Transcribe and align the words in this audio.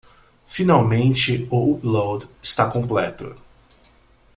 Finalmente 0.47 1.47
o 1.51 1.73
upload 1.73 2.27
está 2.41 2.67
completo 2.71 3.35